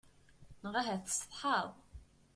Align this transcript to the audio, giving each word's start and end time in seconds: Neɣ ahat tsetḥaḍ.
Neɣ 0.63 0.73
ahat 0.81 1.01
tsetḥaḍ. 1.05 1.69